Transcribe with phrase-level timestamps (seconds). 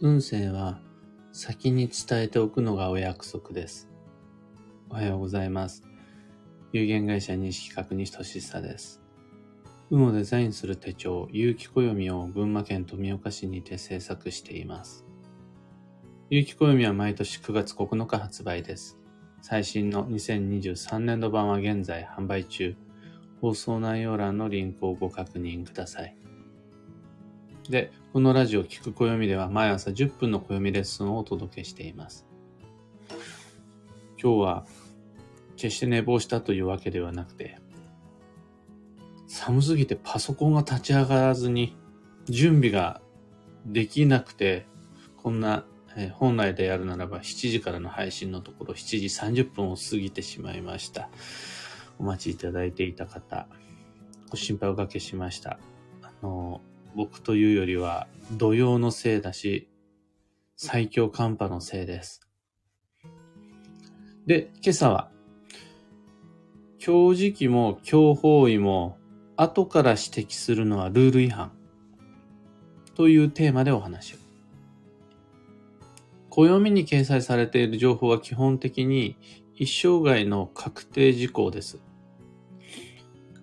[0.00, 0.78] 運勢は
[1.32, 3.88] 先に伝えておくのがお約束です。
[4.88, 5.82] おはようございます。
[6.72, 9.02] 有限会社西企画西俊久です。
[9.90, 15.04] 運をデザインする手帳、有機暦を群馬県富岡市にて制作しています。
[16.30, 18.96] 有機暦は毎年9月9日発売です。
[19.42, 22.76] 最新の2023年度版は現在販売中。
[23.40, 26.17] 放送内容欄のリンクをご確認ください。
[27.68, 32.26] で、このラジオ聞く暦では毎朝10分の暦レッスンをお届けしています。
[34.20, 34.66] 今日は
[35.56, 37.58] 決して寝坊したというわけではなくて、
[39.26, 41.76] 寒すぎてパソコンが立ち上がらずに
[42.28, 43.02] 準備が
[43.66, 44.66] できなくて、
[45.16, 45.64] こんな、
[45.96, 51.10] え本来でやるならば7時からの配信のところ7時30分を過ぎてしまいました。
[51.98, 53.46] お待ちいただいていた方、
[54.30, 55.58] ご心配おかけしました。
[56.02, 56.62] あの、
[56.94, 59.68] 僕というよりは土曜のせいだし、
[60.56, 62.20] 最強寒波のせいです。
[64.26, 65.10] で、今朝は、
[66.78, 68.98] 強磁気も強方位も
[69.36, 71.52] 後から指摘するのはルール違反
[72.94, 74.16] というテーマでお話を。
[76.30, 79.16] 暦に掲載されている情報は基本的に
[79.54, 81.78] 一生涯の確定事項です。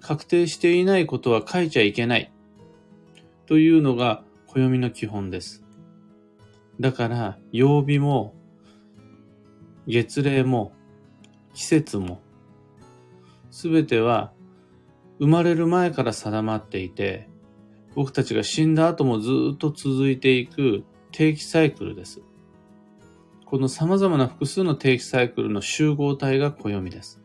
[0.02, 2.32] 確定していないことは書いちゃいけない
[3.46, 5.64] というのが暦の基本です。
[6.80, 8.36] だから、曜日も、
[9.88, 10.74] 月齢も、
[11.54, 12.22] 季節も、
[13.52, 14.34] すべては
[15.20, 17.30] 生まれる前から定まっていて、
[17.96, 22.22] 僕たちが死んだ後もずっと続いていく定期サイクルです。
[23.46, 27.22] この様々な複数の定期サイクルの集合体が暦です。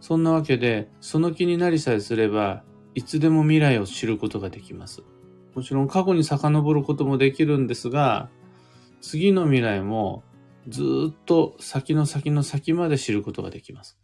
[0.00, 5.02] そんなわけで、その気になりさえすれば、いつでも未来を知ることができます。
[5.54, 8.28] もちろん過去に遡ることもできるんですが、
[9.00, 10.22] 次の未来も
[10.68, 13.98] ずっと先の先の先まで知ることができます。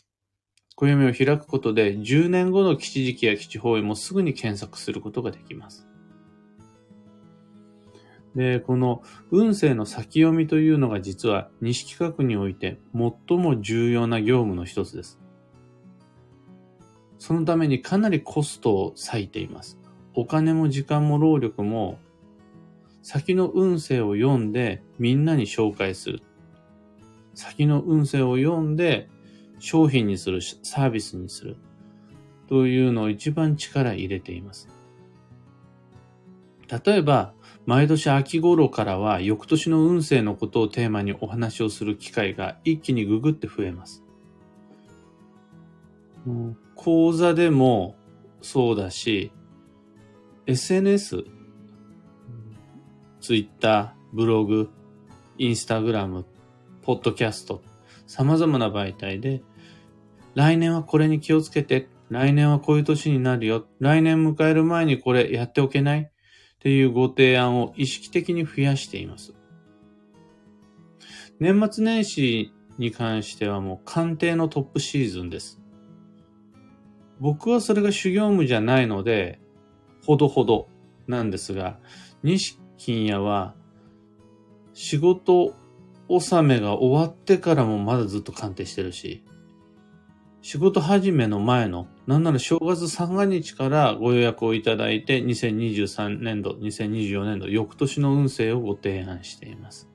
[0.76, 5.88] 暦を開くことで10年後の吉時期や吉方位もすぐに検索することができます。
[8.36, 15.18] で、この運勢の先読みというのが実は西企画において最も重要な業務の一つです。
[17.18, 19.78] そのためにかなりコストを割いています。
[20.14, 21.98] お金も時間も労力も
[23.02, 26.22] 先の運勢を読んでみんなに紹介する。
[27.34, 29.08] 先の運勢を読んで
[29.58, 31.56] 商品にする、サービスにする。
[32.48, 34.68] というのを一番力入れています。
[36.84, 37.32] 例えば、
[37.66, 44.02] 毎年秋頃からは翌年の運勢のことをテーマにお話をする機会が一気にググって増えます。
[46.74, 47.96] 講座でも
[48.40, 49.32] そうだし、
[50.46, 51.24] SNS、
[53.20, 54.70] Twitter、ブログ、
[55.36, 56.24] インスタグラム、
[56.82, 57.62] ポッドキャスト、
[58.06, 59.42] 様々な媒体で、
[60.34, 66.10] 来年はこれに気をつけて、来年はこういう年になるよ、来年迎える前にこれやっておけないっ
[66.60, 69.34] ていうご提案を意識的に増やしています。
[71.40, 75.57] 年末年始に関してはもう鑑定のトップシーズンです。
[77.20, 79.40] 僕はそれが修行務じゃないので、
[80.04, 80.68] ほどほど
[81.06, 81.78] なんですが、
[82.22, 83.54] 西金屋は
[84.72, 85.54] 仕事
[86.08, 89.24] 納めが終わってからもまだずっと鑑定してるし、
[90.40, 99.90] 仕事始めの前の、なんなら正月三が日からご予約をいただいて、2023年度、2024年度、翌年の運勢をご提案しています。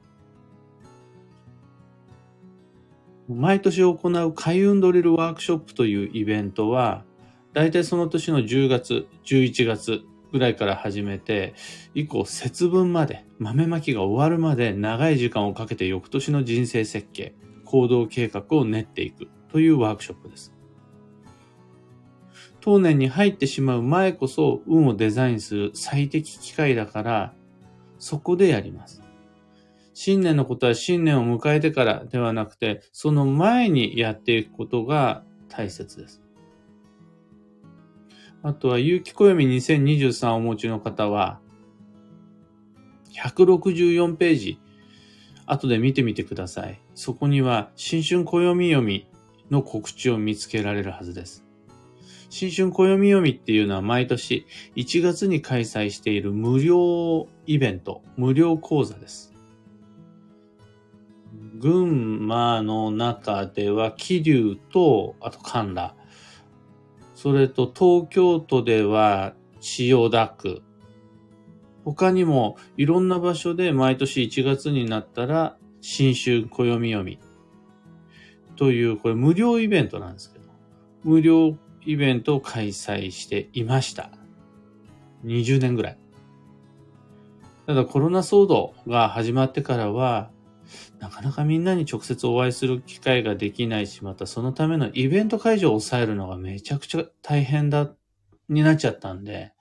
[3.29, 7.05] 毎年行う開運ドリルワークショップというイベントは、
[7.53, 11.53] 大体その年の10月、11月ぐらいから始めて、
[11.93, 20.51] 以降節分まで、豆まきが終わるまで長い時間をかけて翌年の人生設計、行動計画を練っていくというワークショップです。
[22.59, 27.33] 当年に入ってしまう前こそ運をデザインする最適機会だから、
[27.99, 29.03] そこでやります。
[29.93, 36.22] 新年のことは新年を迎えてからではなくて、その前にやっていくことが大切です。
[38.43, 41.39] あとは、有機暦2023をお持ちの方は、
[43.15, 44.59] 164ページ、
[45.45, 46.79] 後で見てみてください。
[46.93, 49.07] そこには、新春暦読み
[49.49, 51.43] の告知を見つけられるはずです。
[52.29, 59.31] 新春暦読みっていうのは毎年1月に開催している無料イベント、無料講座です。
[61.59, 65.95] 群馬の中では桐生と、あと神田、
[67.23, 70.61] それと東京都では千代田区、
[71.85, 77.19] 他にもいろんな場所で毎年1月になったら新春暦読み
[78.57, 80.49] という、これ無料イベントなんですけど、
[81.05, 81.55] 無料
[81.85, 84.11] イベントを開催していました。
[85.23, 85.97] 20年ぐらい。
[87.67, 90.29] ただコロナ騒動が始まってからは、
[90.99, 97.91] なかなかみんなに直接お会いする機会ができないし、またそのためのイベント会場を抑えるのがめちゃくちゃ大変だ、
[98.49, 99.53] になっちゃったんで、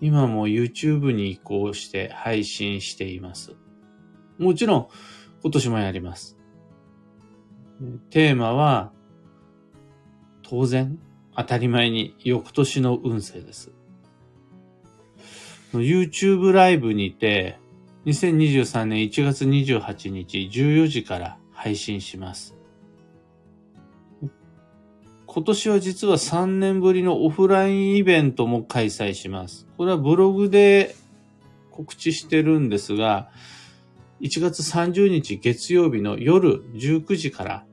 [0.00, 3.56] 今も YouTube に移行して配信しています。
[4.38, 4.88] もちろん、
[5.42, 6.36] 今年もやります。
[8.10, 8.92] テーマは、
[10.42, 10.98] 当然、
[11.36, 13.72] 当たり前に翌年の運勢です。
[15.72, 17.58] YouTube ライブにて、
[18.06, 22.56] 2023年1月28日14時から配信します。
[25.26, 29.66] 今年は実は3年ぶりのオフラインイベントも開催します。
[29.78, 30.94] これはブログで
[31.70, 33.30] 告知してるんですが、
[34.20, 37.64] 1月30日月曜日の夜19時から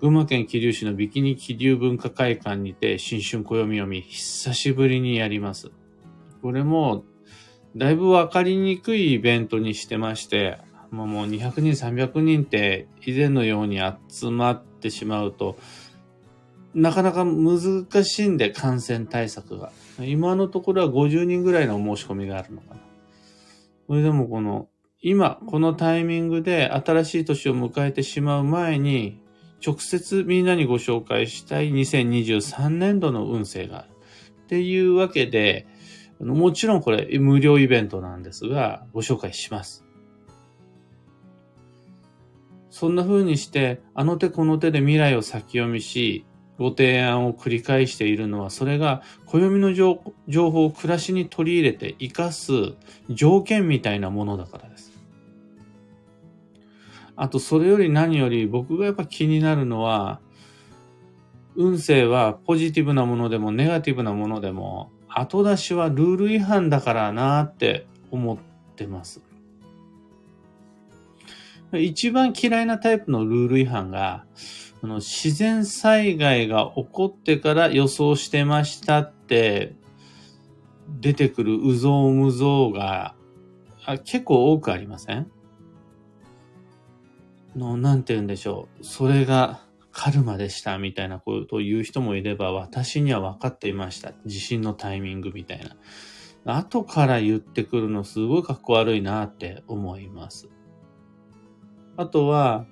[0.00, 5.70] 群馬県桐生市のビキニ桐生文化会館にて新春暦読み久しぶりにやります。
[6.42, 7.04] これも
[7.76, 10.58] だいぶわかりにくいイベントにしてまして、
[10.90, 15.58] もう200人300人って以前のように集まってしまうと
[16.76, 19.72] なかなか難しいんで感染対策が。
[20.00, 22.80] 今のところは50人ぐらいの申し込みがあるのかな。
[23.86, 24.68] それでもこの
[25.00, 29.20] 今このタイミングで新しい年を迎えてしまう前に
[29.64, 33.88] 直接みんなにご紹介したい2023年度の運勢がある。
[34.44, 35.66] っていうわけで、
[36.20, 39.84] もちろんこれ無料イベントなんですが、ご紹介します。
[42.70, 46.26] そんな風にして、あの手この手で未来を先読みし、
[46.58, 52.52] ご提案を繰り返しているのは、それが暦の情報を暮らしに取り入れて活かす
[53.10, 54.92] 条件みたいなものだからです。
[57.14, 60.20] あと、それより何より僕がやっぱ気になるのは、
[61.54, 68.38] 運勢はポジティブなものでもネガティブなものでも、後出しはルール違反だからなって思っ
[68.76, 69.22] てます。
[71.72, 74.24] 一番嫌いなタイプのルール違反が、
[74.82, 79.74] の自然災害が起こってから予想してましたって
[81.00, 83.14] 出てくるうぞうむぞうが
[84.04, 85.30] 結構多くありません？
[87.56, 88.84] の、なんて言うんでしょう。
[88.84, 89.60] それが
[89.98, 94.12] カルマでしたみたいなことを言う人もいれば、私には分かっていました。
[94.26, 95.60] 地震のタイミングみたい
[96.44, 96.58] な。
[96.58, 100.50] 後から言ってくるのすごい格好悪いなって思います。
[101.96, 102.66] あとは、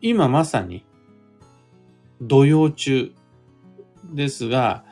[0.00, 0.86] 今まさに
[2.22, 3.12] 土曜中
[4.14, 4.86] ですが、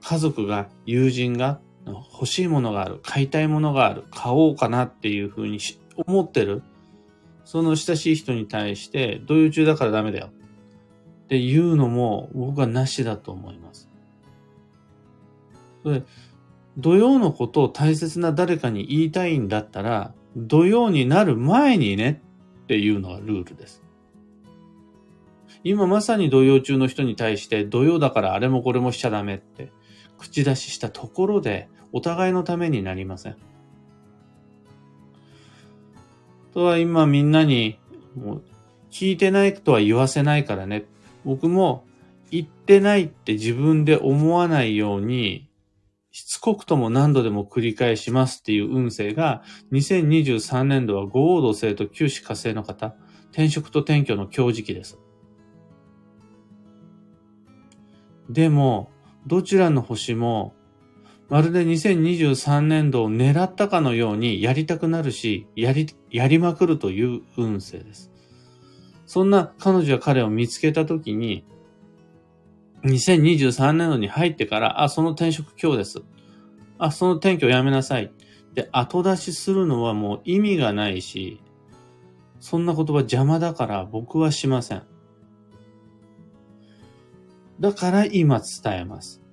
[0.00, 5.60] 家族が、友人が欲しいものがある、買いたいものがある、買おうかなっていうふうに
[5.94, 6.64] 思ってる、
[7.46, 10.30] その親しい人に対して、土曜中だからダメだよ
[11.24, 13.88] っていうのも僕はなしだと思います。
[15.84, 16.02] それ、
[16.76, 22.20] 土曜のことを大切な誰かに言いたいんだったら、土曜になる前にね
[22.64, 23.82] っていうのがルールです。
[25.62, 29.72] 今まさに土曜中の人に対して土曜だからあれもこれもしちゃダメって
[30.18, 33.36] 口出ししたところでお互いのためになりません。
[36.56, 37.78] とは今みんなに、
[38.90, 40.86] 聞いてないとは言わせないからね。
[41.22, 41.84] 僕も
[42.30, 45.50] 言ってないって自分で思わないように、
[46.12, 52.96] しつこくとも何度でも繰り返しますっていう運勢が、2023年度は五黄土星と九死火星の方、
[53.32, 54.98] 転職と転居の強時期です。
[58.30, 58.90] でも、
[59.26, 60.54] どちらの星も
[61.28, 68.12] まるで2023年度を狙ったかのようにやりたくなるし、やり、やりまくるという運勢です。
[69.06, 71.44] そんな彼女や彼を見つけたときに、
[72.84, 76.02] 2023年度に入ってから、あ、その転職今日です。
[76.78, 78.12] あ、その転居やめなさい。
[78.54, 81.40] で、後出しするのはもう意味がないし、
[82.38, 84.82] そんな言葉邪魔だから僕はしません。
[87.58, 89.25] だから今伝えます。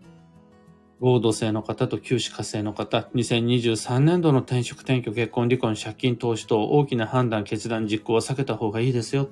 [1.03, 9.27] 合同性の方と旧歯火星の方、2023年度の転職転居、結婚、離婚、借金、投資等大きな判断、決断、実行は避けた方がいいですよ。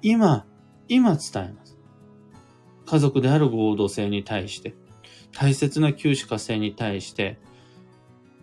[0.00, 0.46] 今、
[0.88, 1.78] 今伝えます。
[2.86, 4.74] 家族である合同性に対して、
[5.30, 7.38] 大切な旧歯火星に対して、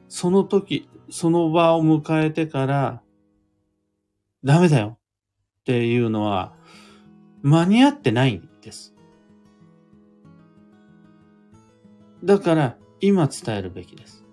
[0.07, 3.01] その時、その場を迎えてから、
[4.43, 4.99] ダメだよ
[5.61, 6.53] っていうのは、
[7.41, 8.92] 間に合ってないんです。
[12.23, 14.23] だから、今伝えるべきです。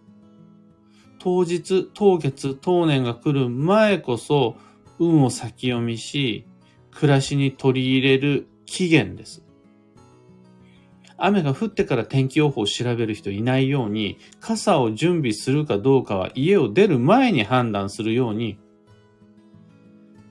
[1.18, 4.56] 当日、当月、当年が来る前こそ
[4.98, 6.46] 運を先読みし、
[6.92, 9.44] 暮らしに取り入れる期限です。
[11.16, 18.58] 雨が降ってから天気予報を調べる人いないように、傘を準備するかどうかは家を出る前に判断するように、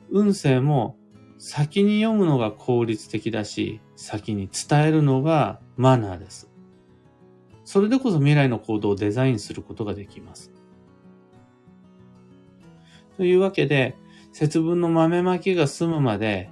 [0.10, 0.98] 運勢も
[1.38, 6.49] 先に読むのが効率的だし、先に伝えるのがマナーです。
[7.70, 10.52] それでこそ未来の行動をデザインすることができます。
[13.16, 13.96] というわけで、
[14.34, 16.50] 節分の豆まきが済むまで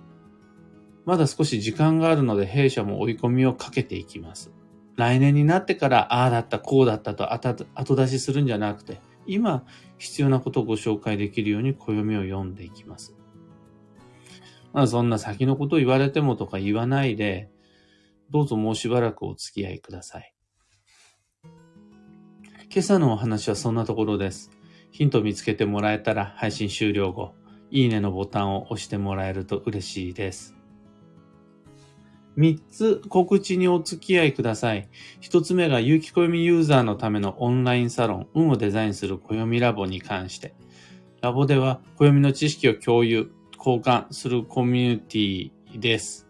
[1.07, 4.51] まだ少し時間があるので弊社も追い込みをかけていきます。
[4.95, 9.65] 来年になってから、ああだった、こうだったと後出しするんじゃなくて、今
[9.97, 13.15] 必要なことをご紹介できるように暦を読んでいきます。
[14.71, 17.49] まあそんな先のことを言われてもとか言わないで、
[18.29, 20.36] どうぞもうしばらくお付き合いください。
[22.77, 24.51] 今朝のお話はそんなところです。
[24.91, 27.33] ヒント見つけてもらえたら配信終了後、
[27.71, 30.55] いいねのボタンを押してもらえると嬉しいです。
[32.37, 34.89] 3つ告知にお付き合いください。
[35.21, 40.53] 1つ目が有機暦ユーザーのためのオンラインサロン、運をデザインする暦ラボに関して。
[41.23, 46.27] ラボでは暦の知識を共有、交換するコミュニティです。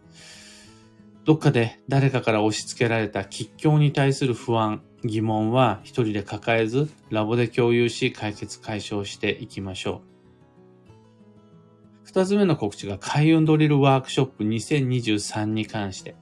[1.25, 10.17] どっかで誰かから押し付けられた吉祥に対する不安、疑問は一人で抱えず、ラボで共有し解決解消していきましょう。
[12.03, 16.15] 二つ目の告知が開運ドリルワークショップ2023に関して。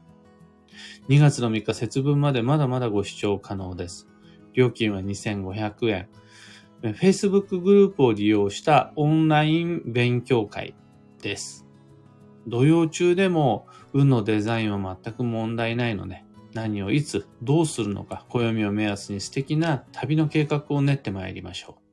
[1.07, 4.07] 2月の3日節分までまだまだご視聴可能です。
[4.53, 6.09] 料金は2500円。
[6.81, 10.75] Facebook グループを利用したオンライン勉強会
[11.21, 11.65] です。
[12.47, 16.24] 土曜中でも運のデザインは全く問題ないので、
[16.55, 21.85] 何をいつどうするのか暦を目安に素敵な旅の計画を練ってまいりましょう。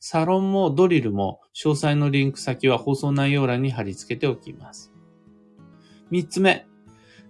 [0.00, 4.92] サロンもドリルも詳細のリンク先は放送内容欄に貼り付けておきます。
[6.10, 6.66] 三つ目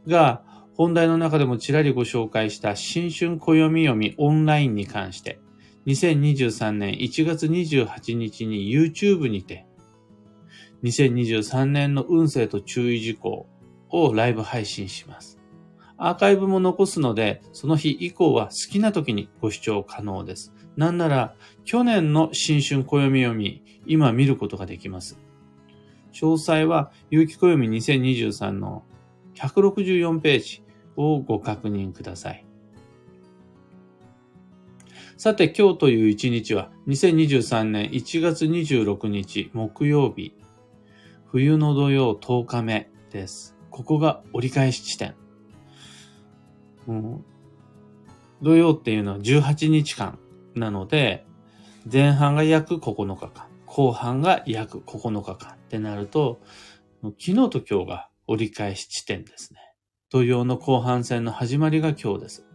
[0.07, 0.45] が
[0.76, 5.40] 本題の中でもちらりご紹介した新春暦読みオンラインに関して
[5.88, 9.67] 2023年1月28日に YouTube にて
[10.85, 13.49] 2023年の運勢と注意事項
[13.90, 15.38] をライブ配信します。
[16.00, 20.55] アーカイブも残すので、その日以降は好きな時にご視聴可能です。
[20.76, 25.19] なんなら、去年の新春暦読み、今見ることができます。
[26.12, 28.85] 詳細は、有機暦2023の
[29.35, 30.62] 164ページ
[30.97, 32.47] をご確認ください。
[35.17, 40.33] さて、今日という一日は、2023年1月26日木曜日、
[41.26, 43.57] 冬の土曜10日目です。
[43.71, 45.17] ここが折り返し地点。
[48.42, 50.18] 土曜っていうのは18日間
[50.54, 51.26] なので、
[51.90, 56.40] 前半が約9日間、後半が約9日間ってなると、
[57.02, 59.61] 昨日と今日が折り返し地点ですね。
[60.11, 62.47] 土曜の後半戦の始まりが今日です。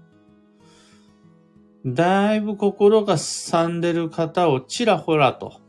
[1.85, 5.61] だいぶ心がすさんでる方をちらほらと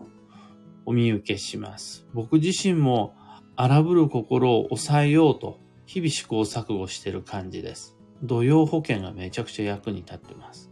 [0.87, 2.07] お見受けします。
[2.15, 3.15] 僕自身も
[3.57, 7.97] 荒ぶる心を抑えようと日々試行錯誤してる感じです。
[8.23, 10.71] 土曜保険がめちゃくちゃ役に立ってます。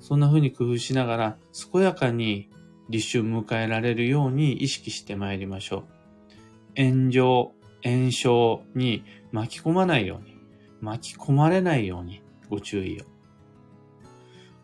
[0.00, 1.38] そんな風に工夫しながら、
[1.72, 2.50] 健やかに
[2.88, 5.84] 立春迎えられるように意識して参りましょ
[6.76, 6.82] う。
[6.82, 7.52] 炎上、
[7.84, 10.36] 炎症に巻き込まないように、
[10.80, 13.04] 巻き込まれないようにご注意を。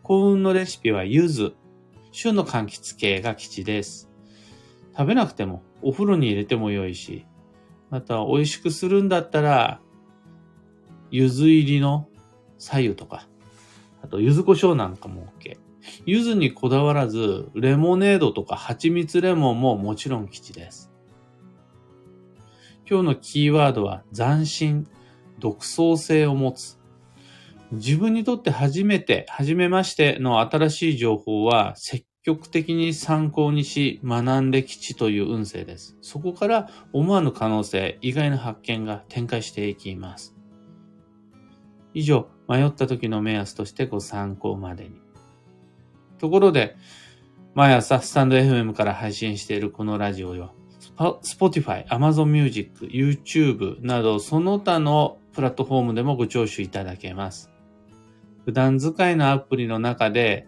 [0.03, 1.53] 幸運のレシピは柚子、
[2.11, 4.09] 旬の柑橘系が吉です。
[4.97, 7.25] 食べなくてもお風呂に入れても良いし、
[7.89, 9.81] また美味しくするんだったら、
[11.11, 12.07] 柚子入りの
[12.57, 13.27] 左右とか、
[14.01, 15.57] あと、柚子胡椒なんかも OK。
[16.05, 20.91] 柚子にこだわらず、レモネードとか蜂蜜レモンももちろん吉です。
[22.89, 24.87] 今日のキーワードは斬新、
[25.39, 26.79] 独創性を持つ。
[27.71, 35.97] 自分にとって初めて、初めましての新しい情報は積極的に参考にし学んで吉という運勢です。
[36.01, 40.38] そこから思わぬ可能性、意外な発見が展開していきます。
[41.93, 45.01] 以上、迷った時の目安としてご参考までに。
[46.17, 46.75] ところで、
[47.55, 50.53] 毎朝スタンド FM から配信しているこのラジオよ。
[50.97, 57.49] Spotify、Amazon Music、YouTube などその他のプラットフォームでもご聴取いただけます。
[58.45, 60.47] 普段使いのアプリの中で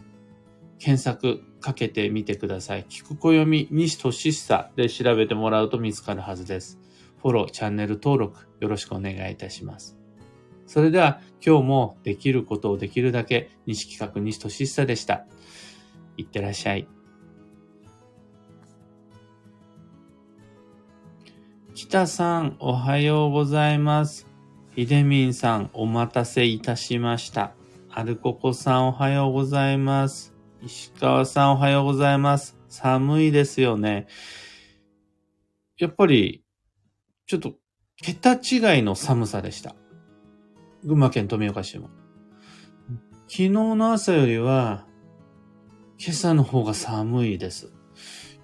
[0.80, 2.86] 検索かけてみてください。
[2.90, 6.80] 聞く暦西俊久で調べてもらうと見つかるはずです。
[7.22, 10.01] フォロー、チャンネル登録よろしくお願いいたします。
[10.72, 15.26] それでは今日もできることをできるだけ西企画西俊久でした。
[16.16, 16.88] いってらっしゃい。
[21.74, 24.30] 北さん、おはようございます。
[24.74, 27.52] ひでみんさん、お待たせいたしました。
[27.90, 30.34] アルココさん、おはようございます。
[30.64, 32.58] 石川さん、おはようございます。
[32.70, 34.08] 寒いですよね。
[35.78, 36.46] やっぱり、
[37.26, 37.56] ちょっと、
[38.02, 39.76] 桁違いの寒さでした。
[40.84, 41.90] 群馬県富岡市も。
[43.28, 44.88] 昨日の朝よりは、
[46.00, 47.72] 今朝の方が寒いです。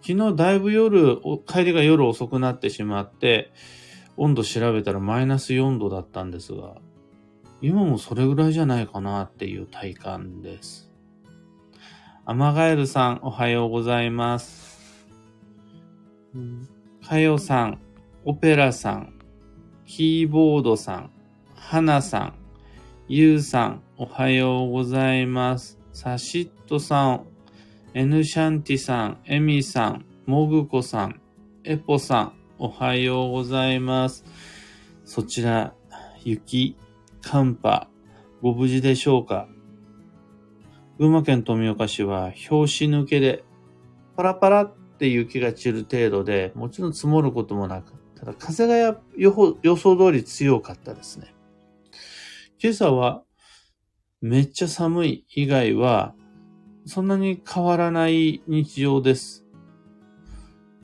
[0.01, 1.17] 昨日だいぶ夜、
[1.47, 3.51] 帰りが夜遅くなってしまって、
[4.17, 6.75] 温度調べたらマイナス4度だったんですが、
[7.59, 10.91] 今もそれぐらいじゃないかなっていう体感です。
[12.23, 15.07] アマガエルさん、おはようございます。
[17.03, 17.79] かよさん、
[18.25, 19.13] オペラさん、
[19.85, 21.11] キーボードさん、
[21.69, 22.33] はなさん、
[23.09, 25.77] ゆうさん、おはようございます。
[25.91, 27.27] サシットさん、
[27.93, 31.19] エヌシャンティさん、エミさん、モグコさん、
[31.65, 34.23] エポさん、おはようございます。
[35.03, 35.73] そちら、
[36.23, 36.77] 雪、
[37.19, 37.89] 寒波、
[38.41, 39.49] ご無事でしょうか？
[40.97, 43.43] 群馬県富岡市は、拍子抜けで、
[44.15, 49.29] パラパラって雪が散る程度で、もちろん積もることもなく、ただ風が予
[49.75, 51.33] 想通り強かったですね。
[52.59, 53.21] 今朝は、
[54.19, 56.15] めっちゃ寒い以外は、
[56.87, 59.45] そんなに変わらない日常です。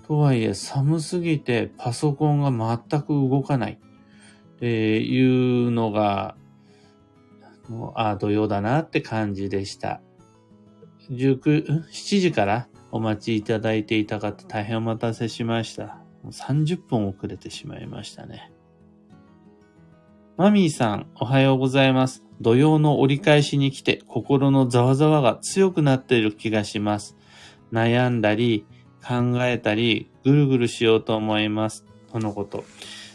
[0.05, 3.79] とはいえ寒すぎてパソコンが全く動かない
[4.55, 6.35] っていうのが、
[7.67, 9.99] もう、あ土曜だなって感じでした。
[11.09, 15.97] 19、7時からお待ちいただいていた方大変お待たせしました。
[16.23, 18.52] 30分遅れてしまいましたね。
[20.35, 22.23] マミーさん、おはようございます。
[22.41, 27.15] 土曜の折り返しに来て心のざわざわが強くなっている気がします。
[27.71, 28.65] 悩んだり、
[29.07, 31.85] 考えたり、ぐるぐるしようと思います。
[32.11, 32.63] とのこと。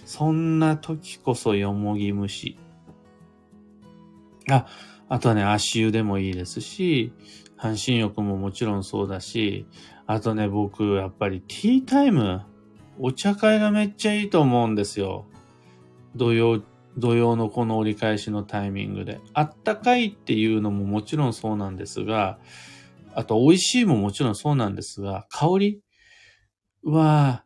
[0.05, 2.57] そんな時こそよもぎ虫。
[4.49, 4.67] あ、
[5.09, 7.13] あとはね、足湯でもいいですし、
[7.57, 9.67] 半身浴ももちろんそうだし、
[10.07, 12.43] あとね、僕、やっぱりティータイム、
[13.01, 15.25] お茶会がめっちゃいいと思うんですよ。
[16.15, 16.63] 土曜
[16.99, 19.21] 土曜のこの折り返しのタイミングで。
[19.33, 22.39] あったかいっていうのももちろんそうなんですが、
[23.15, 25.81] あと美味しいももちろんそうなんですが、香り
[26.85, 27.45] は、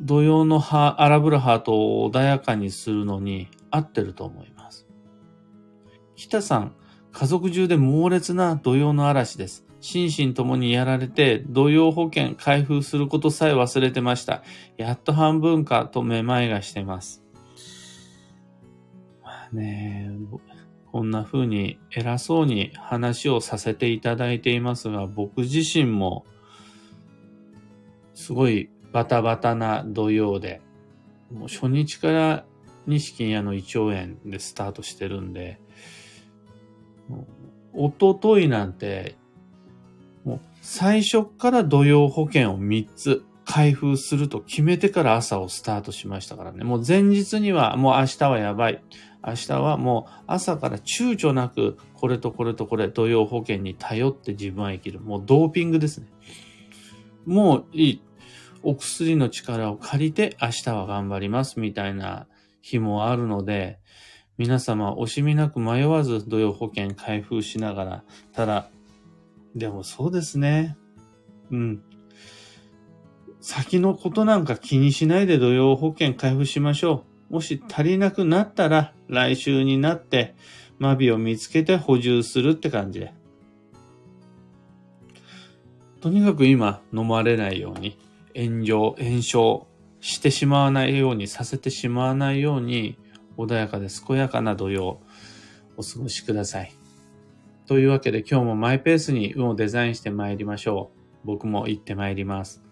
[0.00, 4.86] 土曜の葉、荒ぶるハートを穏やかにするのに合ってると思います。
[6.14, 6.74] 北さん、
[7.12, 9.64] 家族中で猛烈な土曜の嵐です。
[9.80, 14.42] 心身ともにやられて、土曜保険開封することさえ忘れてました。
[14.76, 17.24] やっと半分かとめまいがしてます。
[19.52, 20.10] ね
[20.90, 26.24] こんな風に偉そうに話をさせていただいていますが、僕自身も
[28.14, 30.62] すごいバタバタな土曜で、
[31.30, 32.44] もう初日から
[32.86, 35.60] 錦屋の胃腸炎でスタートしてるんで、
[37.74, 39.16] おとといなんて、
[40.24, 46.64] もう最初から土曜保険を3つ開封すると決めてから朝をスタートしましたからね。
[46.64, 48.82] もう前日にはもう明日はやばい。
[49.26, 55.00] 明日はもう朝から躊躇なく、これとこれとこれ、土曜保険に頼って自分は生きる。
[55.00, 56.06] もうドーピングですね。
[57.26, 58.02] もういい。
[58.62, 62.26] お薬の力を借りて明日は頑張りますみたいな
[62.60, 63.78] 日もあるので、
[64.36, 68.70] 皆様惜しみなく迷わず土曜保険開封しながら、ただ、
[69.54, 70.76] でもそうですね。
[71.50, 71.82] うん。
[73.40, 77.07] 先のことなんか気にしないで土曜保険開封しましょう。
[77.28, 80.34] もし足りなくなったら来週になって
[80.78, 83.12] マビを見つけて補充するって感じで。
[86.00, 87.98] とにかく今飲まれないように
[88.36, 89.66] 炎上、炎症
[90.00, 92.96] してしまわないようにさせてしまわないように
[93.36, 95.00] 穏やかで健やかな土曜
[95.76, 96.72] お過ごしください。
[97.66, 101.26] というわけで今日もマイペースに運をデザインして参りましょう。
[101.26, 102.67] 僕も行って参ります。